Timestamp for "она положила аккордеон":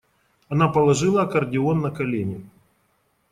0.49-1.81